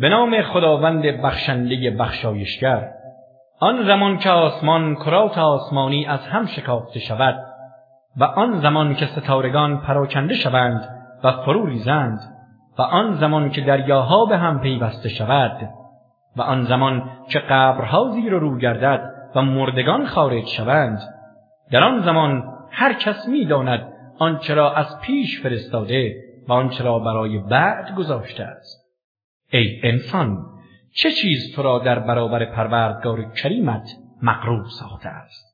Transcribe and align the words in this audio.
به 0.00 0.08
نام 0.08 0.42
خداوند 0.42 1.02
بخشنده 1.02 1.90
بخشایشگر. 1.90 2.88
آن 3.60 3.84
زمان 3.86 4.18
که 4.18 4.30
آسمان 4.30 4.94
کرات 4.94 5.38
آسمانی 5.38 6.06
از 6.06 6.26
هم 6.26 6.46
شکافته 6.46 7.00
شود 7.00 7.38
و 8.16 8.24
آن 8.24 8.60
زمان 8.60 8.94
که 8.94 9.06
ستارگان 9.06 9.80
پراکنده 9.80 10.34
شوند 10.34 10.88
و 11.24 11.32
فرو 11.32 11.66
ریزند 11.66 12.20
و 12.78 12.82
آن 12.82 13.14
زمان 13.14 13.50
که 13.50 13.60
دریاها 13.60 14.24
به 14.24 14.38
هم 14.38 14.60
پیوسته 14.60 15.08
شود 15.08 15.68
و 16.36 16.42
آن 16.42 16.62
زمان 16.62 17.10
که 17.28 17.38
قبرها 17.38 18.10
زیر 18.10 18.32
رو 18.32 18.58
گردد 18.58 19.10
و 19.34 19.42
مردگان 19.42 20.06
خارج 20.06 20.46
شوند. 20.46 21.00
در 21.72 21.84
آن 21.84 22.00
زمان 22.00 22.44
هر 22.70 22.92
کس 22.92 23.28
می‌داند 23.28 23.92
آنچه 24.18 24.54
را 24.54 24.72
از 24.74 25.00
پیش 25.00 25.42
فرستاده 25.42 26.14
و 26.48 26.52
آنچه 26.52 26.84
را 26.84 26.98
برای 26.98 27.38
بعد 27.38 27.94
گذاشته 27.94 28.44
است. 28.44 28.79
ای 29.52 29.80
انسان 29.82 30.46
چه 30.94 31.12
چیز 31.12 31.54
تو 31.54 31.62
را 31.62 31.78
در 31.78 31.98
برابر 31.98 32.44
پروردگار 32.44 33.32
کریمت 33.32 33.88
مغرور 34.22 34.66
ساخته 34.68 35.08
است؟ 35.08 35.50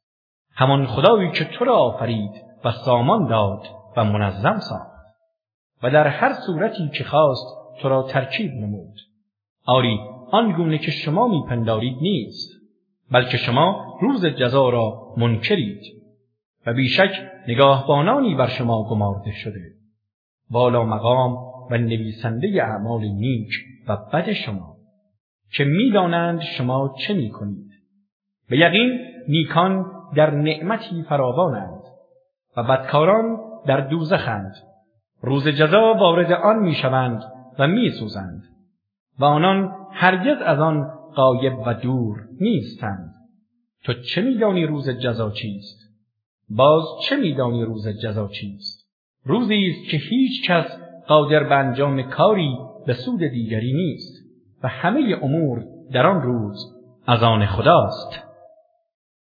همان 0.52 0.86
خدایی 0.86 1.30
که 1.30 1.44
تو 1.44 1.64
را 1.64 1.76
آفرید 1.76 2.30
و 2.64 2.72
سامان 2.72 3.26
داد 3.26 3.62
و 3.96 4.04
منظم 4.04 4.58
ساخت 4.58 4.96
و 5.82 5.90
در 5.90 6.06
هر 6.06 6.32
صورتی 6.32 6.88
که 6.88 7.04
خواست 7.04 7.56
تو 7.80 7.88
را 7.88 8.02
ترکیب 8.02 8.50
نمود. 8.52 8.94
آری 9.66 9.98
آن 10.32 10.52
گونه 10.52 10.78
که 10.78 10.90
شما 10.90 11.28
میپندارید 11.28 11.96
نیست 12.00 12.52
بلکه 13.10 13.36
شما 13.36 13.98
روز 14.02 14.26
جزا 14.26 14.68
را 14.68 15.14
منکرید 15.16 15.82
و 16.66 16.72
بیشک 16.72 17.30
نگاهبانانی 17.48 18.34
بر 18.34 18.46
شما 18.46 18.88
گمارده 18.90 19.32
شده. 19.32 19.60
بالا 20.50 20.84
مقام 20.84 21.45
و 21.70 21.78
نویسنده 21.78 22.62
اعمال 22.62 23.00
نیک 23.00 23.50
و 23.88 23.96
بد 23.96 24.32
شما 24.32 24.76
که 25.52 25.64
می‌دانند 25.64 26.40
شما 26.40 26.94
چه 27.06 27.14
می‌کنید. 27.14 27.70
به 28.48 28.58
یقین 28.58 29.00
نیکان 29.28 29.86
در 30.16 30.30
نعمتی 30.30 31.02
فراوانند 31.02 31.82
و 32.56 32.62
بدکاران 32.62 33.36
در 33.66 33.80
دوزخند. 33.80 34.52
روز 35.22 35.48
جزا 35.48 35.94
وارد 35.94 36.32
آن 36.32 36.58
می‌شوند 36.58 37.22
و 37.58 37.66
میسوزند 37.66 38.42
و 39.18 39.24
آنان 39.24 39.72
هرگز 39.92 40.42
از 40.42 40.58
آن 40.58 40.90
قایب 41.14 41.58
و 41.66 41.74
دور 41.74 42.28
نیستند. 42.40 43.14
تو 43.84 43.92
چه 43.92 44.22
میدانی 44.22 44.66
روز 44.66 44.90
جزا 44.90 45.30
چیست؟ 45.30 45.78
باز 46.48 46.84
چه 47.02 47.16
میدانی 47.16 47.62
روز 47.62 47.88
جزا 47.88 48.28
چیست؟ 48.28 48.90
روزی 49.24 49.66
است 49.66 49.90
که 49.90 49.96
هیچ 49.96 50.50
کس 50.50 50.78
قادر 51.08 51.44
به 51.44 51.54
انجام 51.54 52.02
کاری 52.02 52.58
به 52.86 52.94
سود 52.94 53.20
دیگری 53.20 53.72
نیست 53.72 54.26
و 54.62 54.68
همه 54.68 55.18
امور 55.22 55.64
در 55.92 56.06
آن 56.06 56.22
روز 56.22 56.56
از 57.06 57.22
آن 57.22 57.46
خداست. 57.46 58.25